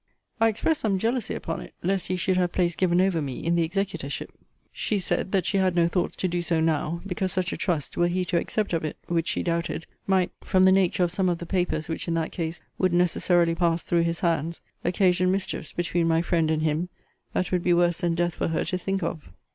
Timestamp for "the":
3.53-3.61, 10.65-10.71, 11.37-11.45